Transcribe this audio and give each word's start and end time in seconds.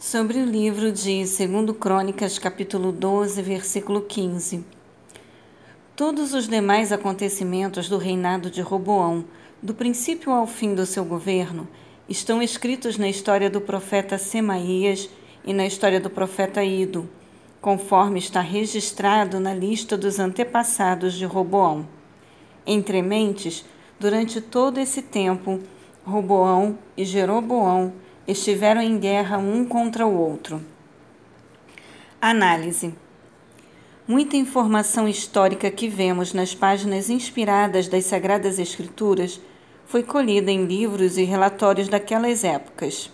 Sobre 0.00 0.38
o 0.38 0.44
livro 0.44 0.92
de 0.92 1.24
2 1.24 1.76
Crônicas, 1.76 2.38
capítulo 2.38 2.92
12, 2.92 3.42
versículo 3.42 4.02
15. 4.02 4.64
Todos 5.96 6.34
os 6.34 6.46
demais 6.46 6.92
acontecimentos 6.92 7.88
do 7.88 7.98
reinado 7.98 8.48
de 8.48 8.60
Roboão, 8.60 9.24
do 9.60 9.74
princípio 9.74 10.30
ao 10.30 10.46
fim 10.46 10.72
do 10.72 10.86
seu 10.86 11.04
governo, 11.04 11.66
estão 12.08 12.40
escritos 12.40 12.96
na 12.96 13.08
história 13.08 13.50
do 13.50 13.60
profeta 13.60 14.16
Semaías 14.18 15.10
e 15.44 15.52
na 15.52 15.66
história 15.66 15.98
do 15.98 16.08
profeta 16.08 16.62
Ido, 16.62 17.10
conforme 17.60 18.20
está 18.20 18.40
registrado 18.40 19.40
na 19.40 19.52
lista 19.52 19.96
dos 19.96 20.20
antepassados 20.20 21.14
de 21.14 21.24
Roboão. 21.24 21.88
Entre 22.64 23.02
mentes, 23.02 23.64
durante 23.98 24.40
todo 24.40 24.78
esse 24.78 25.02
tempo, 25.02 25.58
Roboão 26.04 26.78
e 26.96 27.04
Jeroboão 27.04 27.92
estiveram 28.28 28.82
em 28.82 28.98
guerra 28.98 29.38
um 29.38 29.64
contra 29.64 30.06
o 30.06 30.14
outro. 30.14 30.62
Análise: 32.20 32.94
Muita 34.06 34.36
informação 34.36 35.08
histórica 35.08 35.70
que 35.70 35.88
vemos 35.88 36.34
nas 36.34 36.54
páginas 36.54 37.08
inspiradas 37.08 37.88
das 37.88 38.04
Sagradas 38.04 38.58
Escrituras 38.58 39.40
foi 39.86 40.02
colhida 40.02 40.50
em 40.50 40.66
livros 40.66 41.16
e 41.16 41.24
relatórios 41.24 41.88
daquelas 41.88 42.44
épocas. 42.44 43.10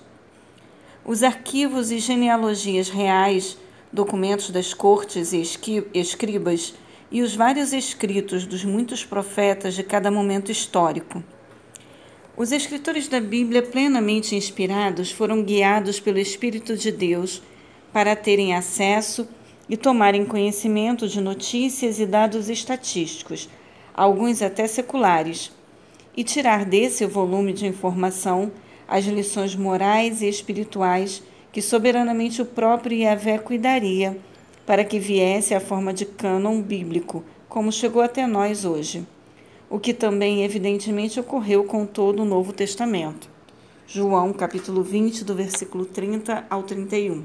Os 1.04 1.22
arquivos 1.22 1.92
e 1.92 2.00
genealogias 2.00 2.88
reais, 2.88 3.56
documentos 3.92 4.50
das 4.50 4.74
cortes 4.74 5.32
e 5.32 5.40
escribas 5.94 6.74
e 7.08 7.22
os 7.22 7.36
vários 7.36 7.72
escritos 7.72 8.44
dos 8.46 8.64
muitos 8.64 9.04
profetas 9.04 9.74
de 9.74 9.84
cada 9.84 10.10
momento 10.10 10.50
histórico 10.50 11.22
os 12.36 12.50
escritores 12.50 13.06
da 13.06 13.20
Bíblia, 13.20 13.62
plenamente 13.62 14.34
inspirados, 14.34 15.12
foram 15.12 15.42
guiados 15.42 16.00
pelo 16.00 16.18
Espírito 16.18 16.76
de 16.76 16.90
Deus 16.90 17.40
para 17.92 18.16
terem 18.16 18.54
acesso 18.54 19.28
e 19.68 19.76
tomarem 19.76 20.26
conhecimento 20.26 21.06
de 21.06 21.20
notícias 21.20 22.00
e 22.00 22.06
dados 22.06 22.48
estatísticos, 22.48 23.48
alguns 23.94 24.42
até 24.42 24.66
seculares, 24.66 25.52
e 26.16 26.24
tirar 26.24 26.64
desse 26.64 27.06
volume 27.06 27.52
de 27.52 27.66
informação 27.66 28.50
as 28.86 29.04
lições 29.04 29.54
morais 29.54 30.20
e 30.20 30.28
espirituais 30.28 31.22
que 31.52 31.62
soberanamente 31.62 32.42
o 32.42 32.46
próprio 32.46 32.98
Yahvé 32.98 33.38
cuidaria 33.38 34.18
para 34.66 34.84
que 34.84 34.98
viesse 34.98 35.54
a 35.54 35.60
forma 35.60 35.94
de 35.94 36.04
cânon 36.04 36.60
bíblico, 36.60 37.24
como 37.48 37.70
chegou 37.70 38.02
até 38.02 38.26
nós 38.26 38.64
hoje 38.64 39.06
o 39.74 39.80
que 39.80 39.92
também 39.92 40.44
evidentemente 40.44 41.18
ocorreu 41.18 41.64
com 41.64 41.84
todo 41.84 42.22
o 42.22 42.24
Novo 42.24 42.52
Testamento. 42.52 43.28
João 43.88 44.32
capítulo 44.32 44.84
20, 44.84 45.24
do 45.24 45.34
versículo 45.34 45.84
30 45.84 46.46
ao 46.48 46.62
31. 46.62 47.24